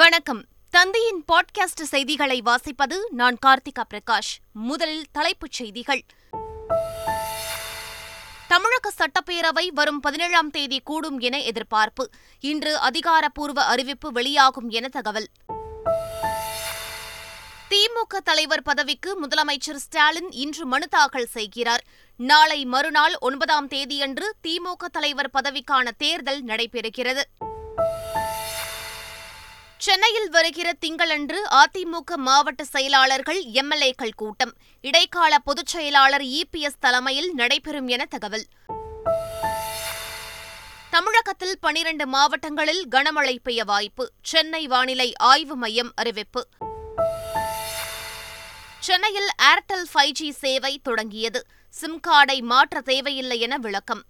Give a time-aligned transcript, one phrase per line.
[0.00, 0.40] வணக்கம்
[0.72, 4.30] தந்தையின் பாட்காஸ்ட் செய்திகளை வாசிப்பது நான் கார்த்திகா பிரகாஷ்
[4.62, 6.02] முதலில் தலைப்புச் செய்திகள்
[8.48, 12.04] தமிழக சட்டப்பேரவை வரும் பதினேழாம் தேதி கூடும் என எதிர்பார்ப்பு
[12.44, 15.28] இன்று அதிகாரப்பூர்வ அறிவிப்பு வெளியாகும் என தகவல்
[17.70, 21.84] திமுக தலைவர் பதவிக்கு முதலமைச்சர் ஸ்டாலின் இன்று மனு தாக்கல் செய்கிறார்
[22.20, 27.24] நாளை மறுநாள் ஒன்பதாம் தேதியன்று திமுக தலைவர் பதவிக்கான தேர்தல் நடைபெறுகிறது
[29.86, 34.52] சென்னையில் வருகிற திங்களன்று அதிமுக மாவட்ட செயலாளர்கள் எம்எல்ஏக்கள் கூட்டம்
[34.84, 38.46] இடைக்கால பொதுச் செயலாளர் இபிஎஸ் தலைமையில் நடைபெறும் என தகவல்
[40.90, 46.42] தமிழகத்தில் பனிரண்டு மாவட்டங்களில் கனமழை பெய்ய வாய்ப்பு சென்னை வானிலை ஆய்வு மையம் அறிவிப்பு
[48.80, 51.40] சென்னையில் ஏர்டெல் ஃபைவ் ஜி சேவை தொடங்கியது
[51.74, 54.02] சிம் கார்டை மாற்ற தேவையில்லை என விளக்கம்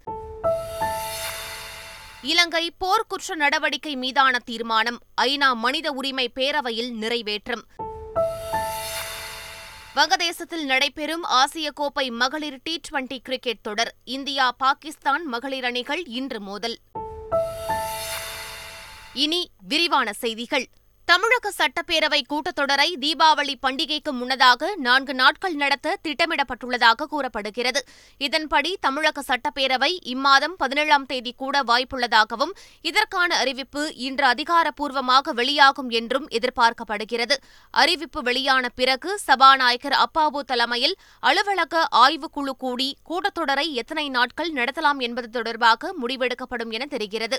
[2.27, 4.99] இலங்கை போர்க்குற்ற நடவடிக்கை மீதான தீர்மானம்
[5.23, 7.65] ஐநா மனித உரிமை பேரவையில் நிறைவேற்றம்
[9.95, 16.77] வங்கதேசத்தில் நடைபெறும் ஆசிய கோப்பை மகளிர் டி டுவெண்டி கிரிக்கெட் தொடர் இந்தியா பாகிஸ்தான் மகளிர் அணிகள் இன்று மோதல்
[19.15, 20.67] இனி விரிவான செய்திகள்
[21.09, 27.81] தமிழக சட்டப்பேரவை கூட்டத்தொடரை தீபாவளி பண்டிகைக்கு முன்னதாக நான்கு நாட்கள் நடத்த திட்டமிடப்பட்டுள்ளதாக கூறப்படுகிறது
[28.21, 32.55] இதன்படி தமிழக சட்டப்பேரவை இம்மாதம் பதினேழாம் தேதி கூட வாய்ப்புள்ளதாகவும்
[32.85, 37.37] இதற்கான அறிவிப்பு இன்று அதிகாரப்பூர்வமாக வெளியாகும் என்றும் எதிர்பார்க்கப்படுகிறது
[37.75, 40.97] அறிவிப்பு வெளியான பிறகு சபாநாயகர் அப்பாவு தலைமையில்
[41.23, 41.85] அலுவலக
[41.99, 47.39] ஆய்வுக்குழு கூடி கூட்டத்தொடரை எத்தனை நாட்கள் நடத்தலாம் என்பது தொடர்பாக முடிவெடுக்கப்படும் என தெரிகிறது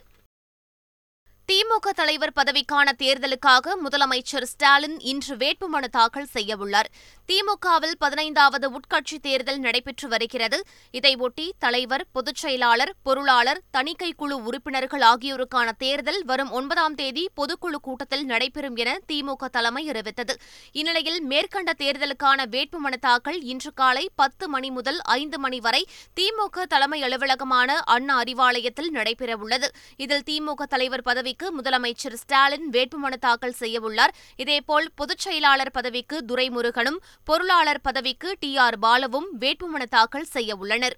[1.49, 6.89] திமுக தலைவர் பதவிக்கான தேர்தலுக்காக முதலமைச்சர் ஸ்டாலின் இன்று வேட்புமனு தாக்கல் செய்யவுள்ளார்
[7.29, 10.57] திமுகவில் பதினைந்தாவது உட்கட்சி தேர்தல் நடைபெற்று வருகிறது
[10.93, 18.25] இதையொட்டி தலைவர் பொதுச் செயலாளர் பொருளாளர் தணிக்கை குழு உறுப்பினர்கள் ஆகியோருக்கான தேர்தல் வரும் ஒன்பதாம் தேதி பொதுக்குழு கூட்டத்தில்
[18.25, 20.35] நடைபெறும் என திமுக தலைமை அறிவித்தது
[20.75, 25.81] இந்நிலையில் மேற்கண்ட தேர்தலுக்கான வேட்புமனு தாக்கல் இன்று காலை பத்து மணி முதல் ஐந்து மணி வரை
[26.17, 27.79] திமுக தலைமை அலுவலகமான
[27.89, 29.69] அண்ணா அறிவாலயத்தில் நடைபெறவுள்ளது
[29.99, 36.97] இதில் திமுக தலைவர் பதவி பதவிக்கு முதலமைச்சர் ஸ்டாலின் வேட்புமனு தாக்கல் செய்யவுள்ளார் இதேபோல் பொதுச் செயலாளர் பதவிக்கு துரைமுருகனும்
[37.27, 40.95] பொருளாளர் பதவிக்கு டி ஆர் பாலுவும் வேட்புமனு தாக்கல் செய்யவுள்ளனர்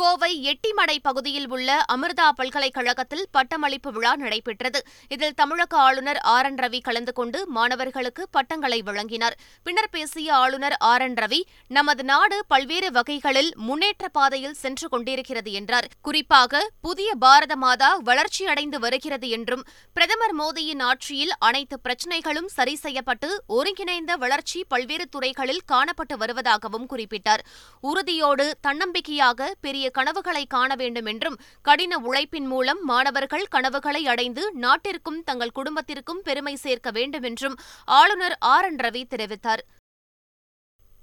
[0.00, 4.80] கோவை எட்டிமடை பகுதியில் உள்ள அமிர்தா பல்கலைக்கழகத்தில் பட்டமளிப்பு விழா நடைபெற்றது
[5.10, 9.36] இதில் தமிழக ஆளுநர் ஆர் என் ரவி கலந்து கொண்டு மாணவர்களுக்கு பட்டங்களை வழங்கினார்
[9.66, 11.40] பின்னர் பேசிய ஆளுநர் ஆர் என் ரவி
[11.70, 19.30] நமது நாடு பல்வேறு வகைகளில் முன்னேற்ற பாதையில் சென்று கொண்டிருக்கிறது என்றார் குறிப்பாக புதிய பாரத மாதா வளர்ச்சியடைந்து வருகிறது
[19.30, 19.64] என்றும்
[19.96, 27.44] பிரதமர் மோடியின் ஆட்சியில் அனைத்து பிரச்சினைகளும் சரி செய்யப்பட்டு ஒருங்கிணைந்த வளர்ச்சி பல்வேறு துறைகளில் காணப்பட்டு வருவதாகவும் குறிப்பிட்டார்
[27.84, 31.36] உறுதியோடு தன்னம்பிக்கையாக பெரிய தங்களுடைய கனவுகளை காண வேண்டும் என்றும்
[31.62, 37.56] கடின உழைப்பின் மூலம் மாணவர்கள் கனவுகளை அடைந்து நாட்டிற்கும் தங்கள் குடும்பத்திற்கும் பெருமை சேர்க்க வேண்டும் என்றும்
[37.94, 39.62] ஆளுநர் ஆர் என் ரவி தெரிவித்தார்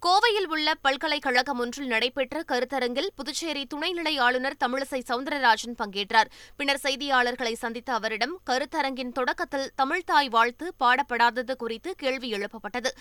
[0.04, 7.90] கோவையில் உள்ள பல்கலைக்கழகம் ஒன்றில் நடைபெற்ற கருத்தரங்கில் புதுச்சேரி துணைநிலை ஆளுநர் தமிழிசை சவுந்தரராஜன் பங்கேற்றார் பின்னர் செய்தியாளர்களை சந்தித்த
[7.94, 12.92] அவரிடம் கருத்தரங்கின் தொடக்கத்தில் தமிழ்தாய் வாழ்த்து பாடப்படாதது குறித்து கேள்வி எழுப்பப்பட்டது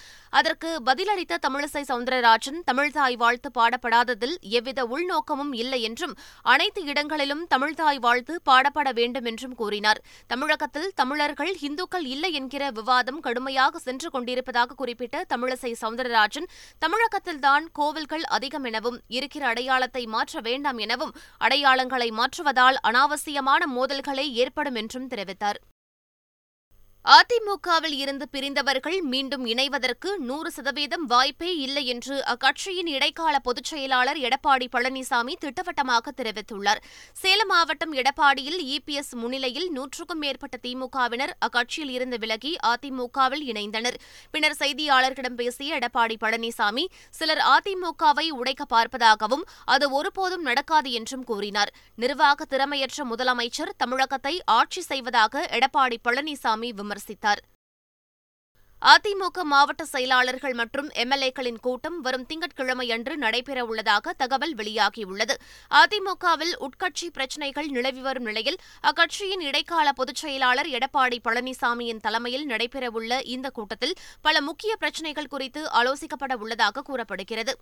[0.33, 6.15] அதற்கு பதிலளித்த தமிழிசை சவுந்தரராஜன் தமிழ்தாய் வாழ்த்து பாடப்படாததில் எவ்வித உள்நோக்கமும் இல்லை என்றும்
[6.49, 10.03] அனைத்து இடங்களிலும் தமிழ்தாய் வாழ்த்து பாடப்பட வேண்டும் என்றும் கூறினார்
[10.31, 16.49] தமிழகத்தில் தமிழர்கள் இந்துக்கள் இல்லை என்கிற விவாதம் கடுமையாக சென்று கொண்டிருப்பதாக குறிப்பிட்ட தமிழிசை சவுந்தரராஜன்
[16.93, 21.15] தமிழகத்தில்தான் கோவில்கள் அதிகம் எனவும் இருக்கிற அடையாளத்தை மாற்ற வேண்டாம் எனவும்
[21.41, 25.59] அடையாளங்களை மாற்றுவதால் அனாவசியமான மோதல்களே ஏற்படும் என்றும் தெரிவித்தார்
[27.05, 34.67] அதிமுகவில் இருந்து பிரிந்தவர்கள் மீண்டும் இணைவதற்கு நூறு சதவீதம் வாய்ப்பே இல்லை என்று அக்கட்சியின் இடைக்கால பொதுச் செயலாளர் எடப்பாடி
[34.73, 36.81] பழனிசாமி திட்டவட்டமாக தெரிவித்துள்ளார்
[37.17, 43.99] சேலம் மாவட்டம் எடப்பாடியில் இபிஎஸ் முன்னிலையில் நூற்றுக்கும் மேற்பட்ட திமுகவினர் அக்கட்சியில் இருந்து விலகி அதிமுகவில் இணைந்தனர்
[44.35, 46.87] பின்னர் செய்தியாளர்களிடம் பேசிய எடப்பாடி பழனிசாமி
[47.15, 49.45] சிலர் அதிமுகவை உடைக்க பார்ப்பதாகவும்
[49.69, 51.75] அது ஒருபோதும் நடக்காது என்றும் கூறினார்
[51.99, 57.41] நிர்வாக திறமையற்ற முதலமைச்சர் தமிழகத்தை ஆட்சி செய்வதாக எடப்பாடி பழனிசாமி விமர்சித்தார் விமர்சித்தார்
[58.83, 65.35] அதிமுக மாவட்ட செயலாளர்கள் மற்றும் எம்எல்ஏக்களின் கூட்டம் வரும் திங்கட்கிழமையன்று நடைபெறவுள்ளதாக தகவல் வெளியாகியுள்ளது
[65.73, 68.59] அதிமுகவில் உட்கட்சி பிரச்சினைகள் நிலவி வரும் நிலையில்
[68.85, 76.37] அக்கட்சியின் இடைக்கால பொதுச் செயலாளர் எடப்பாடி பழனிசாமியின் தலைமையில் நடைபெறவுள்ள இந்த கூட்டத்தில் பல முக்கிய பிரச்சினைகள் குறித்து ஆலோசிக்கப்பட
[76.43, 77.55] உள்ளதாக கூறப்படுகிறது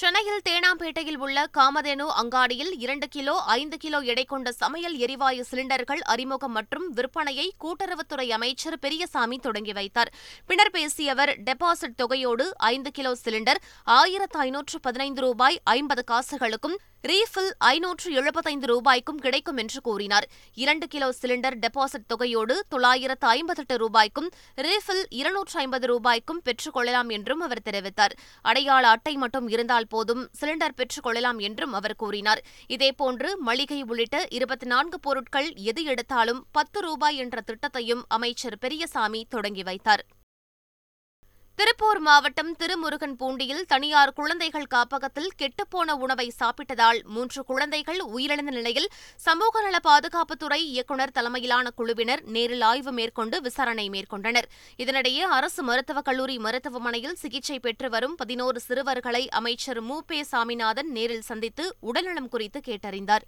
[0.00, 6.52] சென்னையில் தேனாம்பேட்டையில் உள்ள காமதேனு அங்காடியில் இரண்டு கிலோ ஐந்து கிலோ எடை கொண்ட சமையல் எரிவாயு சிலிண்டர்கள் அறிமுகம்
[6.52, 10.12] மற்றும் விற்பனையை கூட்டுறவுத்துறை அமைச்சர் பெரியசாமி தொடங்கி வைத்தார்
[10.46, 13.60] பின்னர் பேசிய அவர் டெபாசிட் தொகையோடு ஐந்து கிலோ சிலிண்டர்
[13.96, 16.78] ஆயிரத்து ஐநூற்று பதினைந்து ரூபாய் ஐம்பது காசுகளுக்கும்
[17.04, 20.26] ரீஃபில் ஐநூற்று எழுபத்தைந்து ரூபாய்க்கும் கிடைக்கும் என்று கூறினார்
[20.56, 24.28] இரண்டு கிலோ சிலிண்டர் டெபாசிட் தொகையோடு தொள்ளாயிரத்து ஐம்பத்தெட்டு ரூபாய்க்கும்
[24.58, 28.14] ரீஃபில் இருநூற்று ஐம்பது ரூபாய்க்கும் பெற்றுக் கொள்ளலாம் என்றும் அவர் தெரிவித்தார்
[28.44, 32.44] அடையாள அட்டை மட்டும் இருந்தால் போதும் சிலிண்டர் பெற்றுக் கொள்ளலாம் என்றும் அவர் கூறினார்
[32.70, 39.62] இதேபோன்று மளிகை உள்ளிட்ட இருபத்தி நான்கு பொருட்கள் எது எடுத்தாலும் பத்து ரூபாய் என்ற திட்டத்தையும் அமைச்சர் பெரியசாமி தொடங்கி
[39.62, 40.04] வைத்தார்
[41.58, 48.88] திருப்பூர் மாவட்டம் திருமுருகன் பூண்டியில் தனியார் குழந்தைகள் காப்பகத்தில் கெட்டுப்போன உணவை சாப்பிட்டதால் மூன்று குழந்தைகள் உயிரிழந்த நிலையில்
[49.20, 54.48] சமூக நல பாதுகாப்புத்துறை இயக்குநர் தலைமையிலான குழுவினர் நேரில் ஆய்வு மேற்கொண்டு விசாரணை மேற்கொண்டனர்
[54.78, 61.28] இதனிடையே அரசு மருத்துவக் கல்லூரி மருத்துவமனையில் சிகிச்சை பெற்று வரும் பதினோரு சிறுவர்களை அமைச்சர் மு பே சாமிநாதன் நேரில்
[61.28, 63.26] சந்தித்து உடல்நலம் குறித்து கேட்டறிந்தார்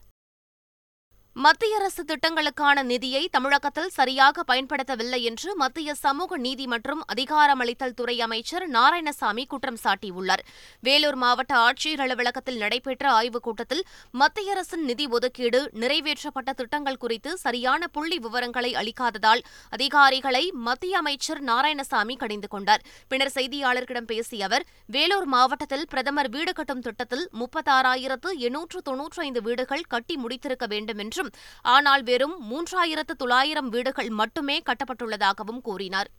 [1.37, 8.65] மத்திய அரசு திட்டங்களுக்கான நிதியை தமிழகத்தில் சரியாக பயன்படுத்தவில்லை என்று மத்திய சமூக நீதி மற்றும் அதிகாரமளித்தல் துறை அமைச்சர்
[8.71, 10.43] நாராயணசாமி குற்றம் சாட்டியுள்ளார்
[10.83, 13.83] வேலூர் மாவட்ட ஆட்சியர் அலுவலகத்தில் நடைபெற்ற ஆய்வுக் கூட்டத்தில்
[14.15, 19.43] மத்திய அரசின் நிதி ஒதுக்கீடு நிறைவேற்றப்பட்ட திட்டங்கள் குறித்து சரியான புள்ளி விவரங்களை அளிக்காததால்
[19.73, 24.67] அதிகாரிகளை மத்திய அமைச்சர் நாராயணசாமி கடிந்து கொண்டார் பின்னர் செய்தியாளர்களிடம் பேசிய அவர்
[24.89, 31.37] வேலூர் மாவட்டத்தில் பிரதமர் வீடு கட்டும் திட்டத்தில் முப்பத்தாறாயிரத்து எண்ணூற்று ஐந்து வீடுகள் கட்டி முடித்திருக்க வேண்டும் என்றும் என்றும்
[31.65, 36.11] ஆனால் வெறும் மூன்றாயிரத்து தொள்ளாயிரம் வீடுகள் மட்டுமே கட்டப்பட்டுள்ளதாகவும் கூறினார்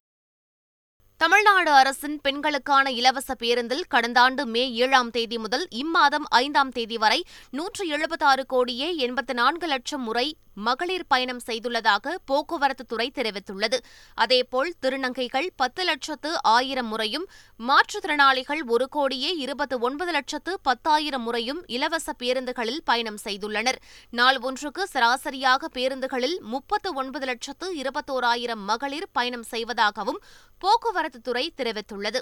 [1.21, 7.19] தமிழ்நாடு அரசின் பெண்களுக்கான இலவச பேருந்தில் கடந்த ஆண்டு மே ஏழாம் தேதி முதல் இம்மாதம் ஐந்தாம் தேதி வரை
[7.53, 10.27] நூற்று எழுபத்தாறு கோடியே எண்பத்து நான்கு லட்சம் முறை
[10.57, 13.77] மகளிர் பயணம் செய்துள்ளதாக போக்குவரத்துத்துறை தெரிவித்துள்ளது
[14.17, 17.25] அதேபோல் திருநங்கைகள் பத்து லட்சத்து ஆயிரம் முறையும்
[17.59, 23.79] மாற்றுத்திறனாளிகள் ஒரு கோடியே இருபத்து ஒன்பது லட்சத்து பத்தாயிரம் முறையும் இலவச பேருந்துகளில் பயணம் செய்துள்ளனர்
[24.13, 30.21] நாள் ஒன்றுக்கு சராசரியாக பேருந்துகளில் முப்பத்து ஒன்பது லட்சத்து இருபத்தோராயிரம் மகளிர் பயணம் செய்வதாகவும்
[30.61, 32.19] போக்குவரத்து போக்குவரத்துத்துறை தெரிவித்துள்ளது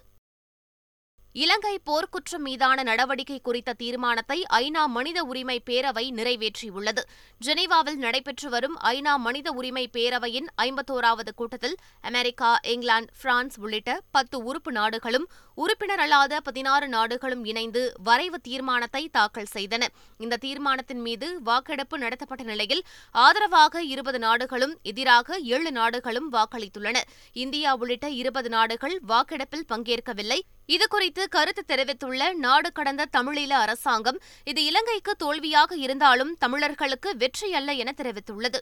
[1.35, 7.01] இலங்கை போர்க்குற்றம் மீதான நடவடிக்கை குறித்த தீர்மானத்தை ஐநா மனித உரிமை பேரவை நிறைவேற்றியுள்ளது
[7.41, 11.75] ஜெனீவாவில் நடைபெற்று வரும் ஐநா மனித உரிமை பேரவையின் ஐம்பத்தோராவது கூட்டத்தில்
[12.03, 15.25] அமெரிக்கா இங்கிலாந்து பிரான்ஸ் உள்ளிட்ட பத்து உறுப்பு நாடுகளும்
[15.57, 19.89] உறுப்பினர் அல்லாத பதினாறு நாடுகளும் இணைந்து வரைவு தீர்மானத்தை தாக்கல் செய்தன
[20.19, 22.85] இந்த தீர்மானத்தின் மீது வாக்கெடுப்பு நடத்தப்பட்ட நிலையில்
[23.15, 26.97] ஆதரவாக இருபது நாடுகளும் எதிராக ஏழு நாடுகளும் வாக்களித்துள்ளன
[27.37, 30.39] இந்தியா உள்ளிட்ட இருபது நாடுகள் வாக்கெடுப்பில் பங்கேற்கவில்லை
[30.69, 34.19] இதுகுறித்து கருத்து தெரிவித்துள்ள நாடு கடந்த தமிழீழ அரசாங்கம்
[34.43, 38.61] இது இலங்கைக்கு தோல்வியாக இருந்தாலும் தமிழர்களுக்கு வெற்றியல்ல என தெரிவித்துள்ளது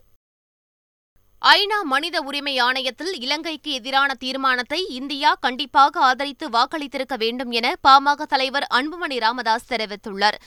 [1.41, 8.67] ஐநா மனித உரிமை ஆணையத்தில் இலங்கைக்கு எதிரான தீர்மானத்தை இந்தியா கண்டிப்பாக ஆதரித்து வாக்களித்திருக்க வேண்டும் என பாமக தலைவர்
[8.69, 10.37] அன்புமணி ராமதாஸ் தெரிவித்துள்ளார்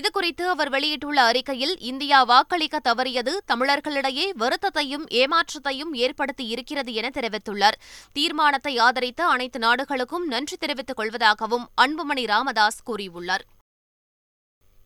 [0.00, 7.80] இதுகுறித்து அவர் வெளியிட்டுள்ள அறிக்கையில் இந்தியா வாக்களிக்க தவறியது தமிழர்களிடையே வருத்தத்தையும் ஏமாற்றத்தையும் ஏற்படுத்தி இருக்கிறது என தெரிவித்துள்ளார்
[8.16, 13.46] தீர்மானத்தை ஆதரித்த அனைத்து நாடுகளுக்கும் நன்றி தெரிவித்துக் கொள்வதாகவும் அன்புமணி ராமதாஸ் கூறியுள்ளார்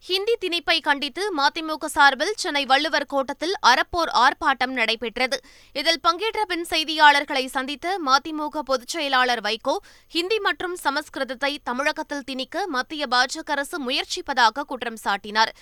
[0.05, 5.37] ஹிந்தி திணிப்பை கண்டித்து மதிமுக சார்பில் சென்னை வள்ளுவர் கோட்டத்தில் அறப்போர் ஆர்ப்பாட்டம் நடைபெற்றது
[5.75, 9.75] இதில் பங்கேற்ற பின் செய்தியாளர்களை சந்தித்த மதிமுக பொதுச் செயலாளர் வைகோ
[10.13, 15.53] ஹிந்தி மற்றும் சமஸ்கிருதத்தை தமிழகத்தில் திணிக்க மத்திய பாஜக அரசு முயற்சிப்பதாக குற்றம் சாட்டினார்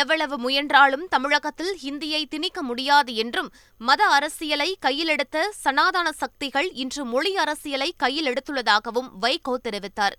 [0.00, 3.50] எவ்வளவு முயன்றாலும் தமிழகத்தில் ஹிந்தியை திணிக்க முடியாது என்றும்
[3.80, 5.46] மத அரசியலை கையிலெடுத்த
[5.62, 10.18] சனாதன சக்திகள் இன்று மொழி அரசியலை கையில் எடுத்துள்ளதாகவும் வைகோ தெரிவித்தார்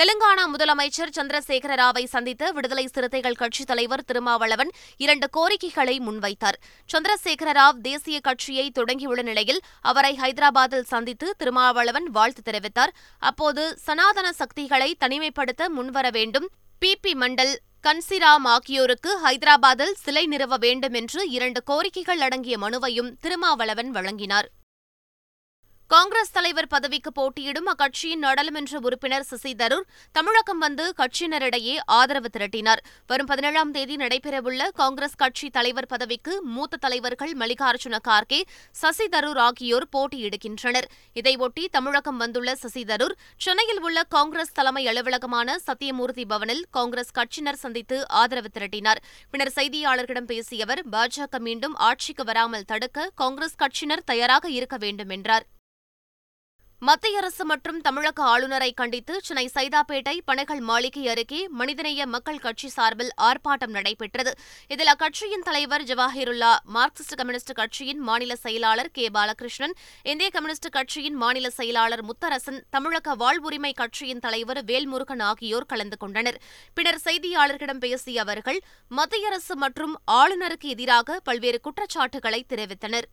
[0.00, 4.70] தெலுங்கானா முதலமைச்சர் சந்திரசேகர ராவை சந்தித்த விடுதலை சிறுத்தைகள் கட்சித் தலைவர் திருமாவளவன்
[5.00, 6.58] இரண்டு கோரிக்கைகளை முன்வைத்தார்
[6.90, 9.60] சந்திரசேகர ராவ் தேசிய கட்சியை தொடங்கியுள்ள நிலையில்
[9.82, 12.92] அவரை ஹைதராபாத்தில் சந்தித்து திருமாவளவன் வாழ்த்து தெரிவித்தார்
[13.22, 16.46] அப்போது சனாதன சக்திகளை தனிமைப்படுத்த முன்வர வேண்டும்
[16.82, 17.54] பி பி மண்டல்
[17.84, 24.48] கன்சிராம் ஆகியோருக்கு ஹைதராபாத்தில் சிலை நிறுவ வேண்டும் என்று இரண்டு கோரிக்கைகள் அடங்கிய மனுவையும் திருமாவளவன் வழங்கினார்
[25.90, 32.80] காங்கிரஸ் தலைவர் பதவிக்கு போட்டியிடும் அக்கட்சியின் நாடாளுமன்ற உறுப்பினர் சசி தரூர் தமிழகம் வந்து கட்சியினரிடையே ஆதரவு திரட்டினார்
[33.10, 38.40] வரும் பதினேழாம் தேதி நடைபெறவுள்ள காங்கிரஸ் கட்சி தலைவர் பதவிக்கு மூத்த தலைவர்கள் மல்லிகார்ஜுன கார்கே
[38.74, 40.88] சசி தரூர் ஆகியோர் போட்டியிடுகின்றனர்
[41.16, 43.16] இதையொட்டி தமிழகம் வந்துள்ள சசி தரூர்
[43.40, 49.02] சென்னையில் உள்ள காங்கிரஸ் தலைமை அலுவலகமான சத்தியமூர்த்தி பவனில் காங்கிரஸ் கட்சியினர் சந்தித்து ஆதரவு திரட்டினார்
[49.32, 55.46] பின்னர் செய்தியாளர்களிடம் பேசிய அவர் பாஜக மீண்டும் ஆட்சிக்கு வராமல் தடுக்க காங்கிரஸ் கட்சியினர் தயாராக இருக்க வேண்டும் என்றார்
[56.82, 63.10] மத்திய அரசு மற்றும் தமிழக ஆளுநரை கண்டித்து சென்னை சைதாப்பேட்டை பனைகள் மாளிகை அருகே மனிதநேய மக்கள் கட்சி சார்பில்
[63.20, 64.32] ஆர்ப்பாட்டம் நடைபெற்றது
[64.70, 69.74] இதில் அக்கட்சியின் தலைவர் ஜவாஹிருல்லா மார்க்சிஸ்ட் கம்யூனிஸ்ட் கட்சியின் மாநில செயலாளர் கே பாலகிருஷ்ணன்
[70.06, 76.40] இந்திய கம்யூனிஸ்ட் கட்சியின் மாநில செயலாளர் முத்தரசன் தமிழக வாழ்வுரிமை கட்சியின் தலைவர் வேல்முருகன் ஆகியோர் கலந்து கொண்டனர்
[76.76, 78.60] பின்னர் செய்தியாளர்களிடம் பேசிய அவர்கள்
[78.90, 83.08] மத்திய அரசு மற்றும் ஆளுநருக்கு எதிராக பல்வேறு குற்றச்சாட்டுகளை தெரிவித்தனர்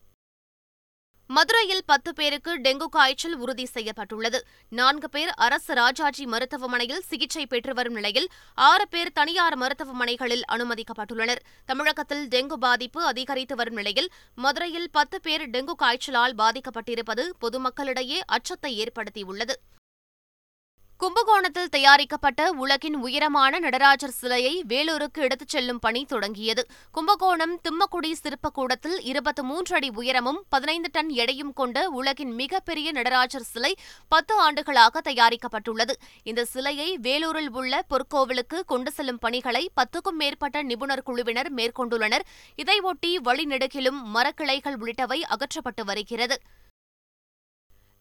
[1.30, 4.40] மதுரையில் பத்து பேருக்கு டெங்கு காய்ச்சல் உறுதி செய்யப்பட்டுள்ளது
[4.72, 8.28] நான்கு பேர் அரசு ராஜாஜி மருத்துவமனையில் சிகிச்சை பெற்று வரும் நிலையில்
[8.58, 14.12] ஆறு பேர் தனியார் மருத்துவமனைகளில் அனுமதிக்கப்பட்டுள்ளனர் தமிழகத்தில் டெங்கு பாதிப்பு அதிகரித்து வரும் நிலையில்
[14.38, 19.56] மதுரையில் பத்து பேர் டெங்கு காய்ச்சலால் பாதிக்கப்பட்டிருப்பது பொதுமக்களிடையே அச்சத்தை ஏற்படுத்தியுள்ளது
[21.00, 26.64] கும்பகோணத்தில் தயாரிக்கப்பட்ட உலகின் உயரமான நடராஜர் சிலையை வேலூருக்கு எடுத்துச் செல்லும் பணி தொடங்கியது
[26.96, 33.74] கும்பகோணம் திம்மக்குடி சிற்பக்கூடத்தில் இருபத்தி மூன்று அடி உயரமும் பதினைந்து டன் எடையும் கொண்ட உலகின் மிகப்பெரிய நடராஜர் சிலை
[34.12, 35.96] பத்து ஆண்டுகளாக தயாரிக்கப்பட்டுள்ளது
[36.26, 42.28] இந்த சிலையை வேலூரில் உள்ள பொற்கோவிலுக்கு கொண்டு செல்லும் பணிகளை பத்துக்கும் மேற்பட்ட நிபுணர் குழுவினர் மேற்கொண்டுள்ளனர்
[42.60, 46.38] இதையொட்டி வழிநெடுகிலும் மரக்கிளைகள் உள்ளிட்டவை அகற்றப்பட்டு வருகிறது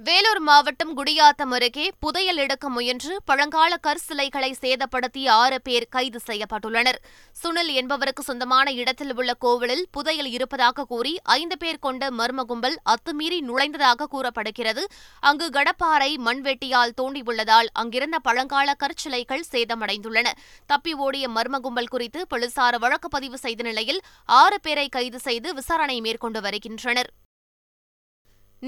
[0.00, 6.98] வேலூர் மாவட்டம் குடியாத்தம் அருகே புதையல் எடுக்க முயன்று பழங்கால கற்சிலைகளை சேதப்படுத்திய ஆறு பேர் கைது செய்யப்பட்டுள்ளனர்
[7.36, 13.38] சுனில் என்பவருக்கு சொந்தமான இடத்தில் உள்ள கோவிலில் புதையல் இருப்பதாக கூறி ஐந்து பேர் கொண்ட மர்ம கும்பல் அத்துமீறி
[13.42, 14.84] நுழைந்ததாக கூறப்படுகிறது
[15.22, 20.36] அங்கு கடப்பாறை மண்வெட்டியால் தோண்டியுள்ளதால் அங்கிருந்த பழங்கால கற்சிலைகள் சேதமடைந்துள்ளன
[20.70, 24.02] தப்பி ஓடிய மர்ம கும்பல் குறித்து போலீசார் வழக்கு பதிவு செய்த நிலையில்
[24.36, 27.10] ஆறு பேரை கைது செய்து விசாரணை மேற்கொண்டு வருகின்றனர்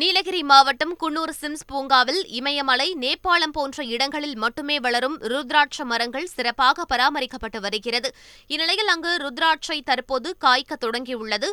[0.00, 7.60] நீலகிரி மாவட்டம் குன்னூர் சிம்ஸ் பூங்காவில் இமயமலை நேபாளம் போன்ற இடங்களில் மட்டுமே வளரும் ருத்ராட்ச மரங்கள் சிறப்பாக பராமரிக்கப்பட்டு
[7.60, 8.08] வருகிறது
[8.50, 11.48] இந்நிலையில் அங்கு ருத்ராட்சை தற்போது காய்க்க தொடங்கியுள்ளது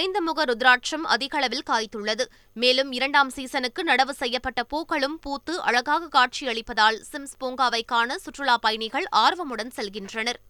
[0.00, 2.26] ஐந்து முக ருத்ராட்சம் அதிகளவில் காய்த்துள்ளது
[2.56, 9.74] மேலும் இரண்டாம் சீசனுக்கு நடவு செய்யப்பட்ட பூக்களும் பூத்து அழகாக காட்சியளிப்பதால் சிம்ஸ் பூங்காவை காண சுற்றுலாப் பயணிகள் ஆர்வமுடன்
[9.76, 10.40] செல்கின்றனர்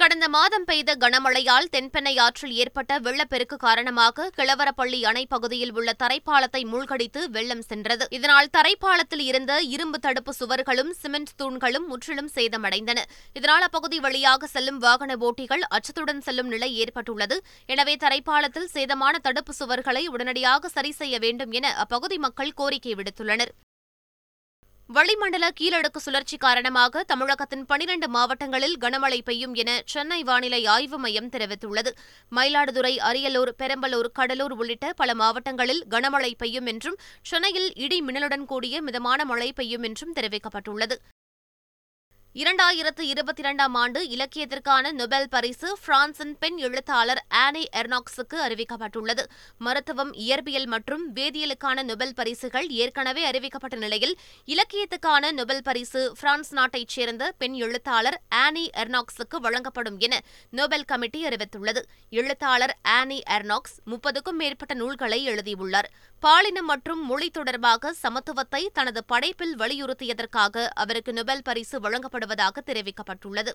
[0.00, 7.20] கடந்த மாதம் பெய்த கனமழையால் தென்பெண்ணை ஆற்றில் ஏற்பட்ட வெள்ளப்பெருக்கு காரணமாக கிளவரப்பள்ளி அணை பகுதியில் உள்ள தரைப்பாலத்தை மூழ்கடித்து
[7.30, 13.02] வெள்ளம் சென்றது இதனால் தரைப்பாலத்தில் இருந்த இரும்பு தடுப்பு சுவர்களும் சிமெண்ட் தூண்களும் முற்றிலும் சேதமடைந்தன
[13.36, 17.38] இதனால் அப்பகுதி வழியாக செல்லும் வாகன ஓட்டிகள் அச்சத்துடன் செல்லும் நிலை ஏற்பட்டுள்ளது
[17.68, 23.54] எனவே தரைப்பாலத்தில் சேதமான தடுப்பு சுவர்களை உடனடியாக சரி செய்ய வேண்டும் என அப்பகுதி மக்கள் கோரிக்கை விடுத்துள்ளனர்
[24.88, 31.90] வளிமண்டல கீழடுக்கு சுழற்சி காரணமாக தமிழகத்தின் பனிரண்டு மாவட்டங்களில் கனமழை பெய்யும் என சென்னை வானிலை ஆய்வு மையம் தெரிவித்துள்ளது
[32.32, 37.00] மயிலாடுதுறை அரியலூர் பெரம்பலூர் கடலூர் உள்ளிட்ட பல மாவட்டங்களில் கனமழை பெய்யும் என்றும்
[37.22, 40.98] சென்னையில் இடி மின்னலுடன் கூடிய மிதமான மழை பெய்யும் என்றும் தெரிவிக்கப்பட்டுள்ளது
[42.36, 49.24] இரண்டாயிரத்து இருபத்தி இரண்டாம் ஆண்டு இலக்கியத்திற்கான நொபெல் பரிசு பிரான்சின் பெண் எழுத்தாளர் ஆனி எர்னாக்ஸுக்கு அறிவிக்கப்பட்டுள்ளது
[49.60, 54.14] மருத்துவம் இயற்பியல் மற்றும் வேதியியலுக்கான நொபெல் பரிசுகள் ஏற்கனவே அறிவிக்கப்பட்ட நிலையில்
[54.48, 60.18] இலக்கியத்துக்கான நொபெல் பரிசு பிரான்ஸ் நாட்டைச் சேர்ந்த பெண் எழுத்தாளர் ஆனி எர்னாக்ஸுக்கு வழங்கப்படும் என
[60.52, 61.84] நொபெல் கமிட்டி அறிவித்துள்ளது
[62.12, 65.90] எழுத்தாளர் ஆனி எர்னாக்ஸ் முப்பதுக்கும் மேற்பட்ட நூல்களை எழுதியுள்ளார்
[66.22, 73.52] பாலினம் மற்றும் மொழி தொடர்பாக சமத்துவத்தை தனது படைப்பில் வலியுறுத்தியதற்காக அவருக்கு நொபல் பரிசு வழங்கப்படுவதாக தெரிவிக்கப்பட்டுள்ளது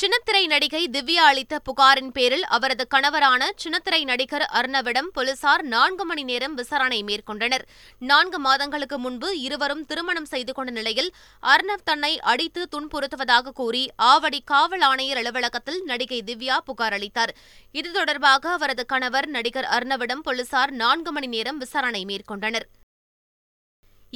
[0.00, 6.56] சின்னத்திரை நடிகை திவ்யா அளித்த புகாரின் பேரில் அவரது கணவரான சின்னத்திரை நடிகர் அர்ணவிடம் போலீசார் நான்கு மணி நேரம்
[6.56, 7.64] விசாரணை மேற்கொண்டனர்
[8.02, 11.10] நான்கு மாதங்களுக்கு முன்பு இருவரும் திருமணம் செய்து கொண்ட நிலையில்
[11.42, 17.34] அர்ணவ் தன்னை அடித்து துன்புறுத்துவதாக கூறி ஆவடி காவல் ஆணையர் அலுவலகத்தில் நடிகை திவ்யா புகார் அளித்தார்
[17.74, 22.68] இது தொடர்பாக அவரது கணவர் நடிகர் அர்ணவிடம் போலீசார் நான்கு மணி நேரம் விசாரணை மேற்கொண்டனர்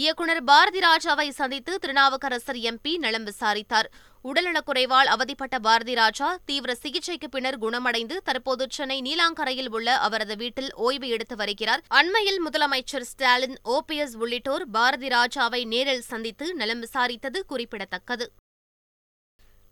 [0.00, 3.89] இயக்குநர் பாரதிராஜாவை சந்தித்து திருநாவுக்கரசர் எம்பி நலம் விசாரித்தார்
[4.25, 11.37] உடல்நலக்குறைவால் அவதிப்பட்ட பாரதிராஜா தீவிர சிகிச்சைக்கு பின்னர் குணமடைந்து தற்போது சென்னை நீலாங்கரையில் உள்ள அவரது வீட்டில் ஓய்வு எடுத்து
[11.37, 18.27] வருகிறார் அண்மையில் முதலமைச்சர் ஸ்டாலின் ஓபிஎஸ் உள்ளிட்டோர் பாரதிராஜாவை நேரில் சந்தித்து நலம் விசாரித்தது குறிப்பிடத்தக்கது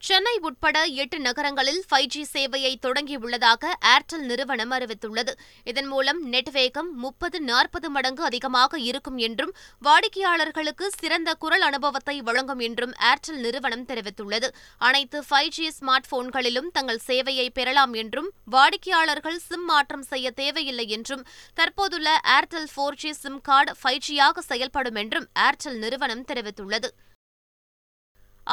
[0.02, 5.32] சென்னை உட்பட எட்டு நகரங்களில் ஃபைவ் ஜி சேவையை தொடங்கியுள்ளதாக ஏர்டெல் நிறுவனம் அறிவித்துள்ளது
[5.66, 9.52] இதன் மூலம் நெட் வேகம் முப்பது நாற்பது மடங்கு அதிகமாக இருக்கும் என்றும்
[9.82, 14.50] வாடிக்கையாளர்களுக்கு சிறந்த குரல் அனுபவத்தை வழங்கும் என்றும் ஏர்டெல் நிறுவனம் தெரிவித்துள்ளது
[14.80, 21.26] அனைத்து ஃபைவ் ஜி ஸ்மார்ட் போன்களிலும் தங்கள் சேவையை பெறலாம் என்றும் வாடிக்கையாளர்கள் சிம் மாற்றம் செய்ய தேவையில்லை என்றும்
[21.56, 26.90] தற்போதுள்ள Airtel four G SIM card five ஜியாக செயல்படும் என்றும் ஏர்டெல் நிறுவனம் தெரிவித்துள்ளது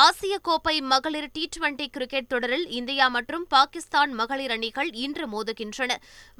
[0.00, 5.91] ஆசிய கோப்பை மகளிர் டி டுவெண்டி கிரிக்கெட் தொடரில் இந்தியா மற்றும் பாகிஸ்தான் மகளிர் அணிகள் இன்று மோதுகின்றன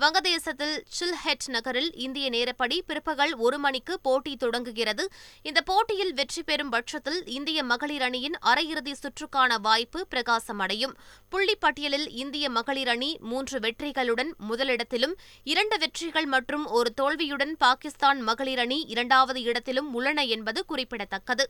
[0.00, 5.03] வங்கதேசத்தில் சில்ஹெட் நகரில் இந்திய நேரப்படி பிற்பகல் ஒரு மணிக்கு போட்டி தொடங்குகிறது
[5.45, 10.95] இந்த போட்டியில் வெற்றி பெறும் பட்சத்தில் இந்திய மகளிர் அணியின் அரையிறுதி சுற்றுக்கான வாய்ப்பு பிரகாசமடையும்
[11.31, 15.15] புள்ளிப்பட்டியலில் இந்திய மகளிர் அணி மூன்று வெற்றிகளுடன் முதலிடத்திலும்
[15.47, 21.47] இரண்டு வெற்றிகள் மற்றும் ஒரு தோல்வியுடன் பாகிஸ்தான் மகளிர் அணி இரண்டாவது இடத்திலும் உள்ளன என்பது குறிப்பிடத்தக்கது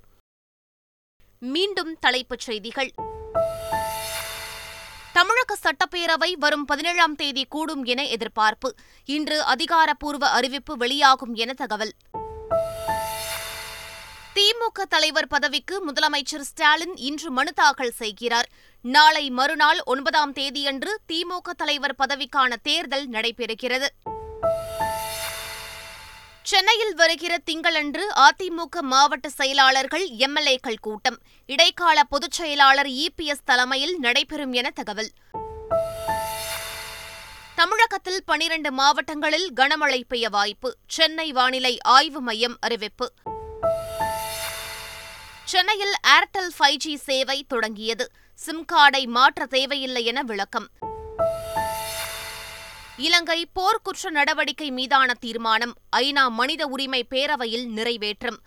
[1.42, 2.92] மீண்டும் தலைப்புச் செய்திகள்
[5.14, 8.70] தமிழக சட்டப்பேரவை வரும் பதினேழாம் தேதி கூடும் என எதிர்பார்ப்பு
[9.10, 11.94] இன்று அதிகாரப்பூர்வ அறிவிப்பு வெளியாகும் என தகவல்
[14.36, 18.50] திமுக தலைவர் பதவிக்கு முதலமைச்சர் ஸ்டாலின் இன்று மனு தாக்கல் செய்கிறார்
[18.86, 23.90] நாளை மறுநாள் ஒன்பதாம் தேதியன்று திமுக தலைவர் பதவிக்கான தேர்தல் நடைபெறுகிறது
[26.46, 31.18] சென்னையில் வருகிற திங்களன்று அதிமுக மாவட்ட செயலாளர்கள் எம்எல்ஏக்கள் கூட்டம்
[31.50, 35.10] இடைக்கால பொதுச் செயலாளர் இபிஎஸ் தலைமையில் நடைபெறும் என தகவல்
[37.56, 43.08] தமிழகத்தில் பனிரண்டு மாவட்டங்களில் கனமழை பெய்ய வாய்ப்பு சென்னை வானிலை ஆய்வு மையம் அறிவிப்பு
[45.46, 48.06] சென்னையில் ஏர்டெல் ஃபைவ் ஜி சேவை தொடங்கியது
[48.40, 50.68] சிம் கார்டை மாற்ற தேவையில்லை என விளக்கம்
[52.98, 55.74] இலங்கை போர்க்குற்ற நடவடிக்கை மீதான தீர்மானம்
[55.98, 58.40] ஐநா மனித உரிமை பேரவையில் நிறைவேற்றம்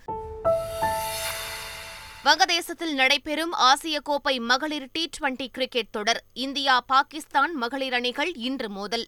[2.23, 9.05] வங்கதேசத்தில் நடைபெறும் ஆசிய கோப்பை மகளிர் டி டுவெண்டி கிரிக்கெட் தொடர் இந்தியா பாகிஸ்தான் மகளிர் அணிகள் இன்று மோதல்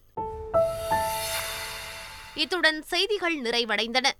[2.36, 4.08] இத்துடன் செய்திகள் நிறைவடைந்தன